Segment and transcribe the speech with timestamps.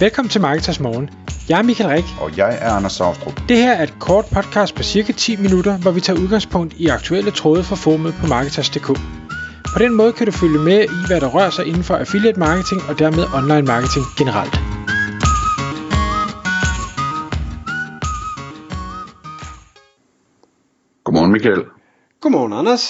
[0.00, 1.10] Velkommen til Marketers Morgen.
[1.48, 2.04] Jeg er Michael Rik.
[2.20, 3.40] Og jeg er Anders Saustrup.
[3.48, 6.86] Det her er et kort podcast på cirka 10 minutter, hvor vi tager udgangspunkt i
[6.86, 8.86] aktuelle tråde fra formet på Marketers.dk.
[9.74, 12.38] På den måde kan du følge med i, hvad der rører sig inden for affiliate
[12.40, 14.54] marketing og dermed online marketing generelt.
[21.04, 21.64] Godmorgen Michael.
[22.20, 22.84] Godmorgen Anders.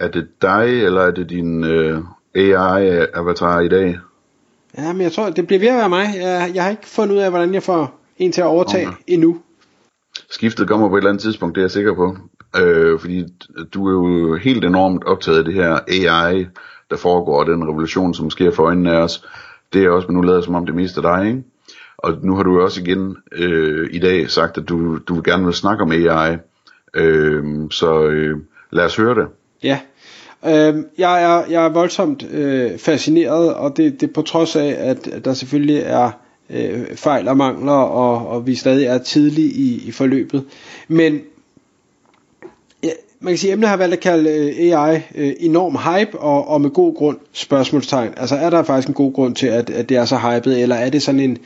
[0.00, 2.02] Er det dig, eller er det din øh,
[2.34, 3.98] AI-avatar i dag?
[4.78, 6.06] Ja, men jeg tror, det bliver ved at være mig.
[6.16, 8.96] Jeg, jeg har ikke fundet ud af, hvordan jeg får en til at overtage okay.
[9.06, 9.38] endnu.
[10.30, 12.16] Skiftet kommer på et eller andet tidspunkt, det er jeg sikker på.
[12.56, 13.24] Øh, fordi
[13.74, 16.46] du er jo helt enormt optaget af det her AI,
[16.90, 19.24] der foregår, den revolution, som sker for øjnene af os.
[19.72, 21.42] Det er også, men nu lader som om det mest af dig, ikke?
[21.98, 25.44] Og nu har du jo også igen øh, i dag sagt, at du, du gerne
[25.44, 26.36] vil snakke om AI.
[26.94, 28.38] Øh, så øh,
[28.70, 29.26] lad os høre det.
[29.62, 29.80] Ja,
[30.46, 35.24] øh, jeg, er, jeg er voldsomt øh, fascineret, og det, det på trods af, at,
[35.24, 36.10] der selvfølgelig er
[36.50, 40.44] øh, fejl og mangler, og, og vi stadig er tidlige i, i forløbet.
[40.88, 41.20] Men
[42.82, 46.18] ja, man kan sige, at emnet har valgt at kalde øh, AI øh, enorm hype,
[46.18, 48.12] og, og med god grund spørgsmålstegn.
[48.16, 50.76] Altså er der faktisk en god grund til, at, at det er så hypet, eller
[50.76, 51.38] er det sådan en,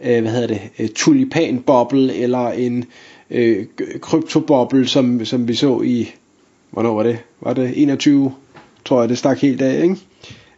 [0.00, 2.84] øh, hvad hedder det, øh, tulipan-boble, eller en
[3.30, 3.66] øh,
[4.00, 6.14] kryptoboble, som, som vi så i,
[6.72, 7.18] hvornår var det?
[7.40, 8.34] Var det 21,
[8.84, 9.96] tror jeg, det stak helt af, ikke?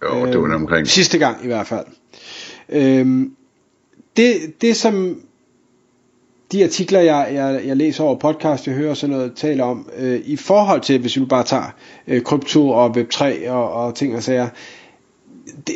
[0.02, 0.86] Jo, det var det omkring.
[0.86, 1.86] Sidste gang i hvert fald.
[2.68, 3.32] Øhm,
[4.16, 5.20] det, det som
[6.52, 10.20] de artikler, jeg, jeg, jeg læser over podcast, jeg hører sådan noget taler om, øh,
[10.24, 11.74] i forhold til, hvis vi bare tager
[12.08, 14.48] øh, krypto og Web3 og, og ting og sager,
[15.66, 15.74] det,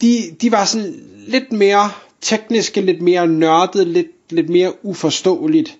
[0.00, 0.94] de, de var sådan
[1.26, 5.78] lidt mere tekniske, lidt mere nørdet, lidt, lidt mere uforståeligt.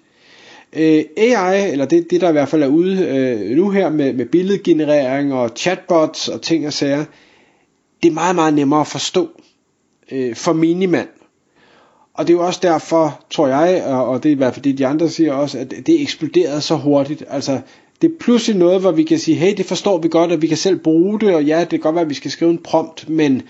[0.77, 4.13] Øh, AI, eller det, det der i hvert fald er ude øh, nu her med,
[4.13, 7.05] med billedgenerering og chatbots og ting og sager,
[8.03, 9.29] det er meget, meget nemmere at forstå
[10.13, 11.09] øh, for minimand.
[12.15, 14.65] Og det er jo også derfor, tror jeg, og og det er i hvert fald
[14.65, 17.25] det, de andre siger også, at det eksploderede så hurtigt.
[17.29, 17.61] Altså,
[18.03, 20.47] det er pludselig noget, hvor vi kan sige, hey, det forstår vi godt, at vi
[20.47, 22.59] kan selv bruge det, og ja, det kan godt være, at vi skal skrive en
[22.59, 23.43] prompt, men,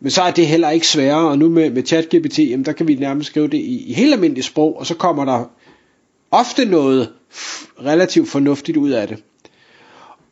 [0.00, 2.88] men så er det heller ikke sværere, og nu med, med ChatGPT, jamen, der kan
[2.88, 5.50] vi nærmest skrive det i, i helt almindeligt sprog, og så kommer der
[6.38, 7.12] ofte noget
[7.80, 9.22] relativt fornuftigt ud af det.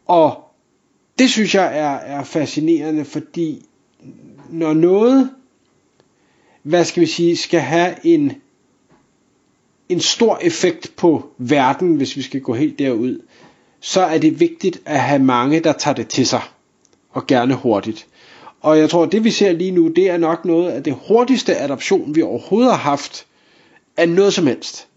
[0.06, 0.44] Og
[1.18, 3.66] det synes jeg er, er fascinerende, fordi
[4.50, 5.30] når noget
[6.62, 8.32] hvad skal vi sige, skal have en,
[9.88, 13.22] en stor effekt på verden, hvis vi skal gå helt derud,
[13.80, 16.40] så er det vigtigt at have mange, der tager det til sig,
[17.10, 18.06] og gerne hurtigt.
[18.60, 20.96] Og jeg tror, at det vi ser lige nu, det er nok noget af det
[21.08, 23.26] hurtigste adoption, vi overhovedet har haft
[23.96, 24.88] af noget som helst.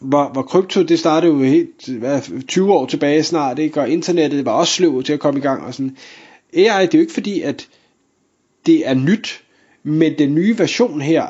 [0.00, 3.80] Hvor, hvor krypto, det startede jo helt hvad, 20 år tilbage snart, ikke?
[3.80, 5.64] og internettet var også sløv til at komme i gang.
[5.64, 5.96] Og sådan.
[6.54, 7.68] AI, det er jo ikke fordi, at
[8.66, 9.42] det er nyt,
[9.82, 11.26] men den nye version her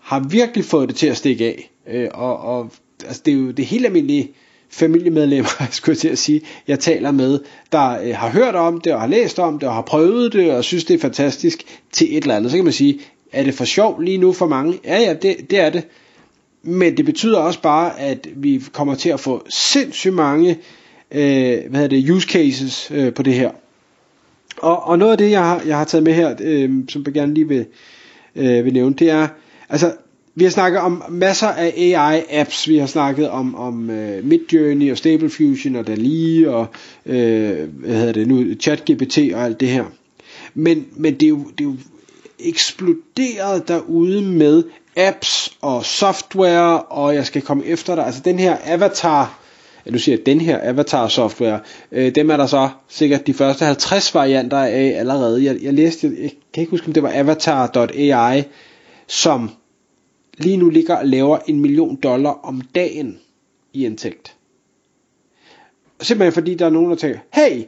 [0.00, 1.70] har virkelig fået det til at stikke af.
[1.88, 2.70] Øh, og, og
[3.06, 4.30] altså, det er jo det helt almindelige
[4.70, 7.38] familiemedlemmer, skulle jeg til at sige, jeg taler med,
[7.72, 10.52] der øh, har hørt om det, og har læst om det, og har prøvet det,
[10.52, 12.50] og synes det er fantastisk til et eller andet.
[12.50, 13.00] Så kan man sige,
[13.32, 14.78] er det for sjov lige nu for mange?
[14.84, 15.84] Ja, ja, det, det er det.
[16.62, 20.58] Men det betyder også bare, at vi kommer til at få sindssygt mange
[21.10, 23.50] øh, hvad hedder det, use cases øh, på det her.
[24.56, 27.14] Og, og noget af det, jeg har, jeg har taget med her, øh, som jeg
[27.14, 27.66] gerne lige vil,
[28.36, 29.28] øh, vil nævne, det er,
[29.68, 29.92] altså,
[30.34, 32.68] vi har snakket om masser af AI-apps.
[32.68, 36.66] Vi har snakket om, om uh, Midjourney og Stable Fusion og DALI og
[37.04, 39.84] uh, hvad hedder det nu, ChatGPT og alt det her.
[40.54, 41.76] Men, men det, er jo, det er jo
[42.42, 44.64] eksploderet derude med
[44.96, 48.06] apps og software, og jeg skal komme efter dig.
[48.06, 49.42] Altså den her avatar
[49.86, 51.60] ja, du siger, den her avatar software,
[51.92, 55.44] øh, dem er der så sikkert de første 50 varianter af allerede.
[55.44, 58.42] Jeg, jeg læste, jeg kan ikke huske, om det var avatar.ai,
[59.06, 59.50] som
[60.38, 63.18] lige nu ligger og laver en million dollar om dagen
[63.72, 64.36] i indtægt.
[66.00, 67.64] Simpelthen fordi der er nogen, der tænker, hey,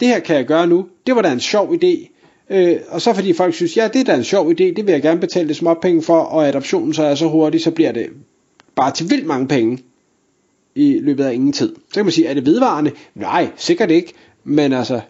[0.00, 2.17] det her kan jeg gøre nu, det var da en sjov idé.
[2.50, 4.92] Øh, og så fordi folk synes, ja, det er da en sjov idé, det vil
[4.92, 8.06] jeg gerne betale lidt småpenge for, og adoptionen så er så hurtig, så bliver det
[8.76, 9.78] bare til vildt mange penge
[10.74, 11.74] i løbet af ingen tid.
[11.88, 12.90] Så kan man sige, er det vedvarende?
[13.14, 14.12] Nej, sikkert ikke.
[14.44, 15.00] Men altså,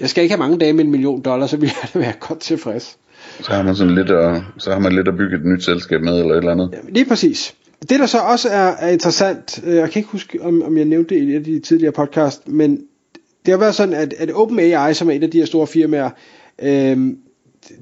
[0.00, 2.40] jeg skal ikke have mange dage med en million dollars, så vil jeg være godt
[2.40, 2.98] tilfreds.
[3.40, 6.00] Så har man sådan lidt at, så har man lidt at bygge et nyt selskab
[6.00, 6.74] med, eller et eller andet.
[6.88, 7.54] Lige præcis.
[7.80, 10.84] Det der så også er, er interessant, øh, jeg kan ikke huske, om, om jeg
[10.84, 12.80] nævnte det i de tidligere podcast, men
[13.48, 16.10] det har været sådan, at, at OpenAI, som er et af de her store firmaer,
[16.62, 16.96] øh,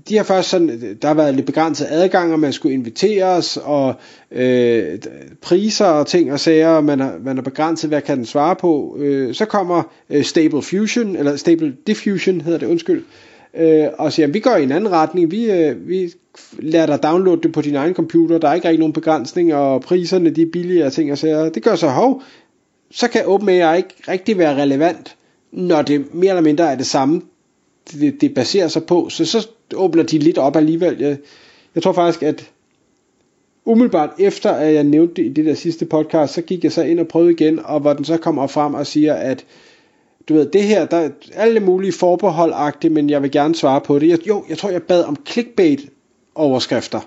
[0.09, 3.95] de har først sådan, der har været lidt begrænset adgang, og man skulle inviteres, og
[4.31, 4.99] øh,
[5.41, 8.57] priser og ting og sager, og man har, man har begrænset, hvad kan den svare
[8.57, 8.97] på.
[8.99, 13.05] Øh, så kommer øh, Stable Fusion, eller Stable Diffusion hedder det, undskyld,
[13.57, 16.13] øh, og siger, vi går i en anden retning, vi, øh, vi
[16.59, 19.81] lader dig downloade det på din egen computer, der er ikke rigtig nogen begrænsning, og
[19.81, 21.49] priserne de er billigere ting og sager.
[21.49, 22.23] Det gør så, hov,
[22.91, 25.17] så kan OpenAI ikke rigtig være relevant,
[25.52, 27.22] når det mere eller mindre er det samme,
[27.93, 29.08] det, det baserer sig på.
[29.08, 31.00] Så så åbner de lidt op alligevel.
[31.00, 31.16] Jeg,
[31.75, 32.50] jeg tror faktisk, at
[33.64, 36.82] umiddelbart efter, at jeg nævnte det i det der sidste podcast, så gik jeg så
[36.82, 39.44] ind og prøvede igen, og hvor den så kommer frem og siger, at
[40.28, 43.98] du ved, det her, der er alle mulige forbeholdagtige, men jeg vil gerne svare på
[43.98, 44.08] det.
[44.08, 45.81] Jeg, jo, jeg tror, jeg bad om clickbait
[46.34, 47.00] overskrifter,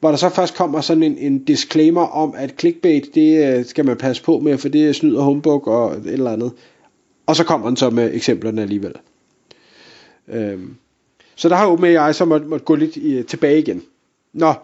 [0.00, 3.86] hvor der så først kommer sådan en, en disclaimer om, at clickbait, det øh, skal
[3.86, 6.52] man passe på med, for det er snyd og humbug og et eller andet.
[7.26, 8.92] Og så kommer den så med eksemplerne alligevel.
[10.28, 10.76] Øhm.
[11.36, 13.82] Så der har OpenAI så måtte, måtte gå lidt i, øh, tilbage igen.
[14.32, 14.54] Nå,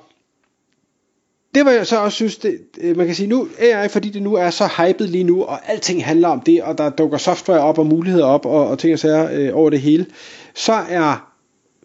[1.55, 4.23] det var jeg så også synes, det, øh, man kan sige nu, AI, fordi det
[4.23, 7.61] nu er så hypet lige nu, og alting handler om det, og der dukker software
[7.61, 10.07] op og muligheder op, og, og ting og sager øh, over det hele,
[10.55, 11.33] så er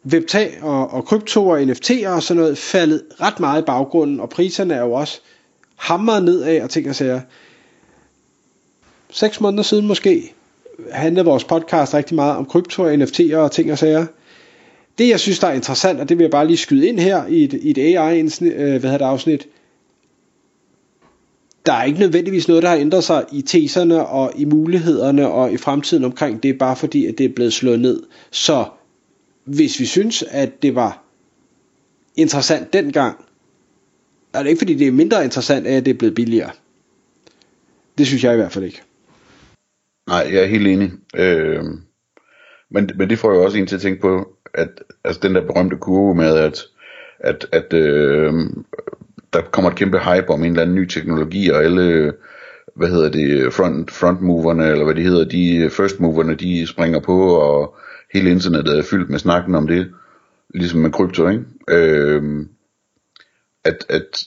[0.08, 4.30] Web3 og, og kryptoer og NFT'er og sådan noget faldet ret meget i baggrunden, og
[4.30, 5.20] priserne er jo også
[5.76, 7.22] hamret nedad og ting og sager.
[9.10, 10.34] Seks måneder siden måske
[10.92, 14.06] handlede vores podcast rigtig meget om krypto og NFT'er og ting og sager.
[14.98, 17.26] Det jeg synes der er interessant, og det vil jeg bare lige skyde ind her
[17.28, 19.48] i et, i et AI-afsnit, øh, hedder det afsnit,
[21.66, 25.54] der er ikke nødvendigvis noget, der har ændret sig i teserne og i mulighederne og
[25.54, 28.04] i fremtiden omkring det, bare fordi at det er blevet slået ned.
[28.32, 28.66] Så
[29.44, 31.04] hvis vi synes, at det var
[32.16, 33.26] interessant dengang,
[34.34, 36.50] er det ikke fordi det er mindre interessant, at det er blevet billigere.
[37.98, 38.82] Det synes jeg i hvert fald ikke.
[40.08, 40.92] Nej, jeg er helt enig.
[41.18, 41.64] Øh,
[42.70, 44.70] men, men det får jo også en til at tænke på, at
[45.04, 46.64] altså den der berømte kurve med, at,
[47.20, 48.34] at, at øh,
[49.34, 52.14] der kommer et kæmpe hype om en eller anden ny teknologi, og alle,
[52.76, 57.00] hvad hedder det, front, front moverne, eller hvad de hedder, de first moverne, de springer
[57.00, 57.76] på, og
[58.14, 59.92] hele internettet er fyldt med snakken om det,
[60.54, 61.44] ligesom med krypto, ikke?
[61.70, 62.46] Øh,
[63.64, 64.26] at, at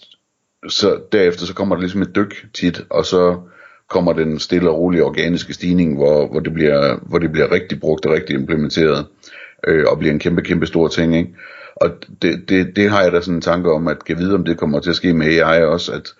[0.68, 3.40] så derefter så kommer der ligesom et dyk tit, og så
[3.88, 7.80] kommer den stille og rolige organiske stigning, hvor, hvor, det, bliver, hvor det bliver rigtig
[7.80, 9.06] brugt og rigtig implementeret,
[9.66, 11.34] øh, og bliver en kæmpe, kæmpe stor ting, ikke?
[11.76, 11.90] Og
[12.22, 14.58] det, det, det har jeg da sådan en tanke om, at kan vide, om det
[14.58, 16.14] kommer til at ske med AI også, at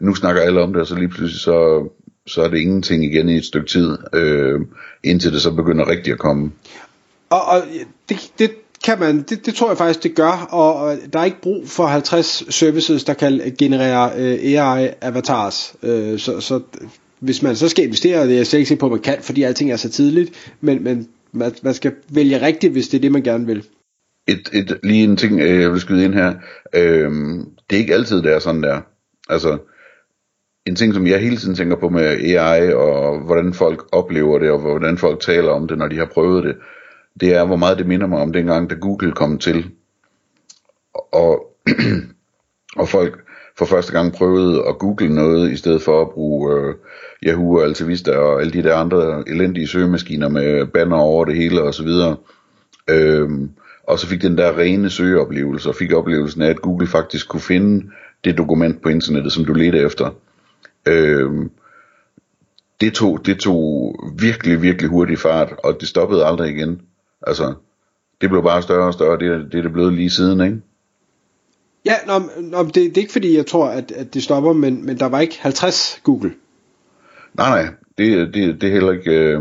[0.00, 1.88] nu snakker alle om det, og så lige pludselig så,
[2.26, 4.60] så er det ingenting igen i et stykke tid, øh,
[5.04, 6.52] indtil det så begynder rigtigt at komme.
[7.30, 7.62] Og, og
[8.08, 8.50] det, det
[8.84, 11.68] kan man, det, det tror jeg faktisk, det gør, og, og der er ikke brug
[11.68, 15.74] for 50 services, der kan generere øh, AI-avatars.
[15.82, 16.60] Øh, så, så
[17.20, 19.42] hvis man så skal investere, det er jeg slet ikke på, at man kan, fordi
[19.42, 23.12] alting er så tidligt, men, men man, man skal vælge rigtigt, hvis det er det,
[23.12, 23.64] man gerne vil.
[24.26, 26.34] Et, et, lige en ting, øh, jeg vil skyde ind her.
[26.72, 28.80] Øhm, det er ikke altid, det er sådan der.
[29.28, 29.58] Altså,
[30.66, 34.50] en ting, som jeg hele tiden tænker på med AI, og hvordan folk oplever det,
[34.50, 36.56] og hvordan folk taler om det, når de har prøvet det,
[37.20, 39.70] det er, hvor meget det minder mig om dengang, da Google kom til.
[41.12, 41.56] Og,
[42.80, 43.25] og folk
[43.58, 46.74] for første gang prøvede at google noget, i stedet for at bruge øh,
[47.26, 51.62] Yahoo og Altavista og alle de der andre elendige søgemaskiner med banner over det hele
[51.62, 52.16] og så videre.
[52.90, 53.50] Øhm,
[53.86, 57.40] og så fik den der rene søgeoplevelse, og fik oplevelsen af, at Google faktisk kunne
[57.40, 57.86] finde
[58.24, 60.10] det dokument på internettet, som du ledte efter.
[60.86, 61.50] Øhm,
[62.80, 66.80] det, tog, det tog virkelig, virkelig hurtig fart, og det stoppede aldrig igen.
[67.26, 67.54] Altså,
[68.20, 70.60] det blev bare større og større, det, det er det blevet lige siden, ikke?
[71.86, 74.86] Ja, nå, nå, det, det er ikke fordi, jeg tror, at, at det stopper, men,
[74.86, 76.32] men der var ikke 50 Google.
[77.34, 79.10] Nej, nej, det, det, det er heller ikke...
[79.10, 79.40] Øh,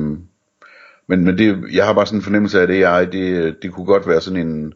[1.08, 3.86] men, men det, jeg har bare sådan en fornemmelse af, at AI, det, det kunne
[3.86, 4.74] godt være sådan en,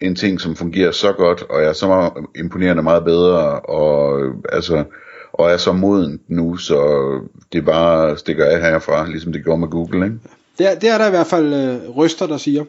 [0.00, 4.20] en ting, som fungerer så godt, og er så meget imponerende meget bedre, og
[4.52, 4.84] altså
[5.32, 7.10] og er så moden nu, så
[7.52, 10.16] det bare stikker af herfra, ligesom det gjorde med Google, ikke?
[10.58, 12.64] Det er, det er der i hvert fald øh, ryster, der siger.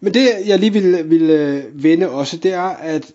[0.00, 3.12] Men det, jeg lige vil, vil øh, vende også, det er, at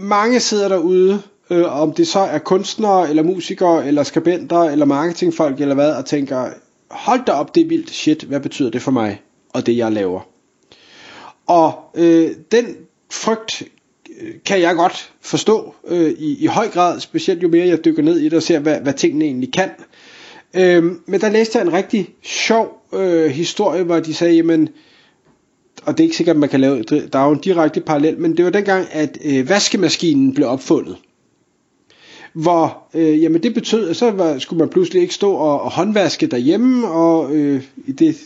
[0.00, 5.60] mange sidder derude, øh, om det så er kunstnere, eller musikere, eller skribenter, eller marketingfolk,
[5.60, 6.48] eller hvad, og tænker,
[6.90, 9.92] hold da op, det er vildt, shit, hvad betyder det for mig, og det jeg
[9.92, 10.20] laver.
[11.46, 12.76] Og øh, den
[13.10, 13.62] frygt
[14.20, 18.02] øh, kan jeg godt forstå øh, i, i høj grad, specielt jo mere jeg dykker
[18.02, 19.70] ned i det og ser, hvad, hvad tingene egentlig kan.
[20.54, 24.68] Øh, men der læste jeg en rigtig sjov øh, historie, hvor de sagde, jamen,
[25.84, 28.18] og det er ikke sikkert, at man kan lave, der er jo en direkte parallel,
[28.18, 30.96] men det var dengang, at øh, vaskemaskinen blev opfundet.
[32.32, 35.70] Hvor, øh, jamen det betød, at så var, skulle man pludselig ikke stå og, og
[35.70, 38.16] håndvaske derhjemme, og øh, i det,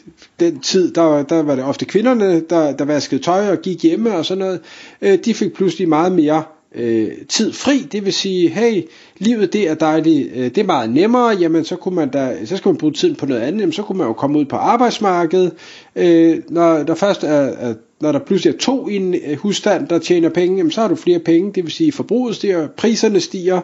[0.40, 4.16] den tid, der, der var det ofte kvinderne, der, der vaskede tøj og gik hjemme
[4.16, 4.60] og sådan noget.
[5.02, 6.42] Øh, de fik pludselig meget mere
[6.74, 8.82] øh, tid fri, det vil sige, hey,
[9.18, 12.56] livet det er dejligt, øh, det er meget nemmere, jamen så kunne man da, så
[12.56, 14.56] skal man bruge tiden på noget andet, jamen så kunne man jo komme ud på
[14.56, 15.52] arbejdsmarkedet,
[15.96, 19.88] øh, når der først er, er når der pludselig er to i en øh, husstand,
[19.88, 23.20] der tjener penge, jamen så har du flere penge, det vil sige forbruget stiger, priserne
[23.20, 23.60] stiger,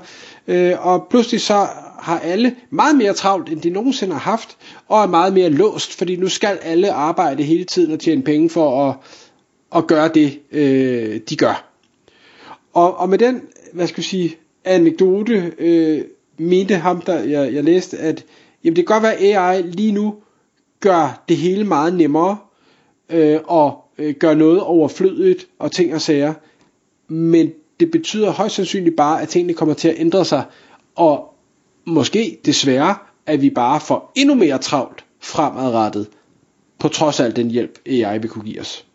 [0.49, 1.67] øh, og pludselig så
[2.00, 4.57] har alle meget mere travlt, end de nogensinde har haft,
[4.88, 8.50] og er meget mere låst, fordi nu skal alle arbejde hele tiden og tjene penge
[8.50, 8.97] for at,
[9.76, 11.70] at gøre det, øh, de gør.
[12.73, 16.05] Og, og med den, hvad skal jeg sige, anekdote, øh,
[16.39, 18.25] mente ham, der jeg, jeg læste, at
[18.65, 20.15] jamen det kan godt være, at AI lige nu
[20.81, 22.39] gør det hele meget nemmere,
[23.11, 26.35] øh, og øh, gør noget overflødigt og ting og sager,
[27.09, 30.45] men det betyder højst sandsynligt bare, at tingene kommer til at ændre sig,
[30.95, 31.35] og
[31.85, 32.95] måske desværre,
[33.27, 36.09] at vi bare får endnu mere travlt fremadrettet,
[36.79, 38.87] på trods af den hjælp AI vil kunne give os.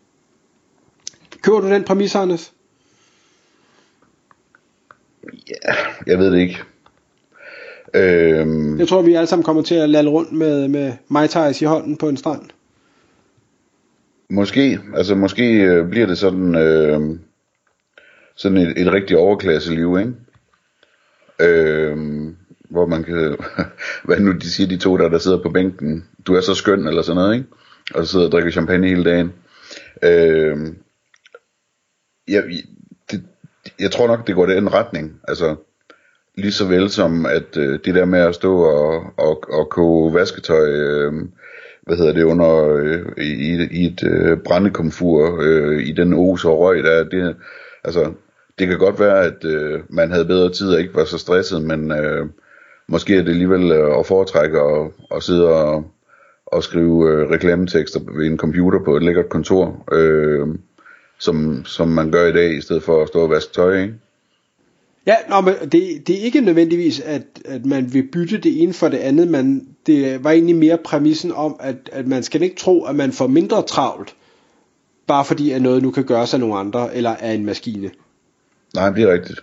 [1.42, 2.52] Køber du den præmis, Anders?
[5.48, 5.74] Ja,
[6.06, 6.62] jeg ved det ikke.
[7.94, 8.78] Øhm...
[8.78, 11.28] Jeg tror, vi alle sammen kommer til at lade rundt med, med Mai
[11.60, 12.42] i hånden på en strand.
[14.30, 17.18] Måske, altså måske øh, bliver det sådan, øh,
[18.36, 20.12] sådan et, et rigtig overklasse liv, ikke?
[21.40, 21.96] Øh,
[22.70, 23.36] hvor man kan,
[24.04, 26.86] hvad nu de siger, de to der, der sidder på bænken, du er så skøn,
[26.86, 27.48] eller sådan noget, ikke?
[27.94, 29.32] Og så sidder og drikker champagne hele dagen.
[30.02, 30.56] Øh,
[32.28, 32.44] jeg,
[33.80, 35.56] jeg tror nok, det går den retning, altså
[36.34, 40.14] lige så vel som at øh, det der med at stå og, og, og koge
[40.14, 41.12] vasketøj, øh,
[41.82, 46.58] hvad hedder det, under øh, i, i et øh, brændekomfur øh, i den os og
[46.58, 47.36] røg der, det,
[47.84, 48.12] altså,
[48.58, 51.62] det kan godt være, at øh, man havde bedre tid og ikke var så stresset,
[51.62, 52.26] men øh,
[52.88, 55.84] måske er det alligevel øh, at foretrække at, at sidde og,
[56.46, 60.48] og skrive øh, reklametekster ved en computer på et lækkert kontor, øh,
[61.18, 63.94] som, som man gør i dag, i stedet for at stå og vaske tøj, ikke?
[65.06, 68.72] Ja, nå, men det, det er ikke nødvendigvis, at, at man vil bytte det ene
[68.72, 72.56] for det andet, men det var egentlig mere præmissen om, at, at man skal ikke
[72.56, 74.14] tro, at man får mindre travlt,
[75.06, 77.90] bare fordi at noget nu kan gøres af nogle andre, eller af en maskine.
[78.74, 79.40] Nej, det er rigtigt.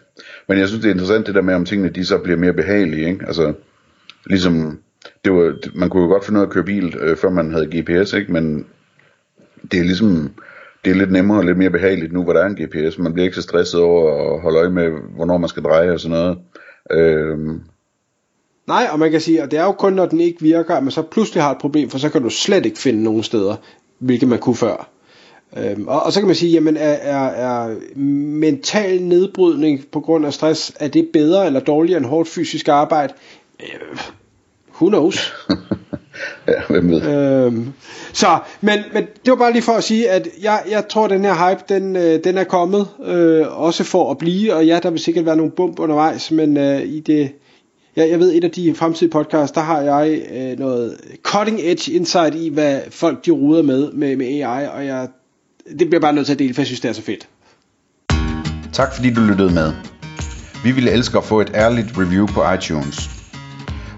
[0.48, 2.53] Men jeg synes, det er interessant det der med, om tingene de så bliver mere
[2.53, 3.10] behagelige.
[3.10, 3.25] Ikke?
[3.27, 3.53] Altså,
[4.25, 4.80] ligesom,
[5.25, 7.51] det var, man kunne jo godt finde ud af at køre bil, øh, før man
[7.51, 8.32] havde GPS, ikke?
[8.32, 8.65] men
[9.72, 10.32] det er ligesom,
[10.86, 12.98] det er lidt nemmere og lidt mere behageligt nu, hvor der er en GPS.
[12.98, 16.00] Man bliver ikke så stresset over at holde øje med, hvornår man skal dreje og
[16.00, 16.38] sådan noget.
[16.92, 17.62] Øhm.
[18.68, 20.84] Nej, og man kan sige, at det er jo kun, når den ikke virker, at
[20.84, 23.56] man så pludselig har et problem, for så kan du slet ikke finde nogen steder,
[24.00, 24.90] hvilket man kunne før.
[25.58, 27.75] Øhm, og, og så kan man sige, jamen er, er, er
[28.40, 33.13] mental nedbrydning på grund af stress, er det bedre eller dårligere end hårdt fysisk arbejde?
[33.60, 33.98] Øh,
[34.75, 35.34] who knows?
[36.48, 37.01] ja, hvem ved.
[37.01, 37.74] Øhm,
[38.13, 41.10] så, men, men det var bare lige for at sige, at jeg, jeg tror, at
[41.10, 44.79] den her hype, den, øh, den er kommet, øh, også for at blive, og ja,
[44.84, 47.32] der vil sikkert være nogle bump undervejs, men øh, i det,
[47.96, 51.91] jeg, jeg ved, et af de fremtidige podcasts, der har jeg øh, noget cutting edge
[51.91, 55.08] insight i, hvad folk de ruder med, med, med AI, og jeg,
[55.79, 57.27] det bliver bare nødt til at dele, for jeg synes, det er så fedt.
[58.74, 59.74] Tak fordi du lyttede med.
[60.63, 63.23] Vi ville elske at få et ærligt review på iTunes.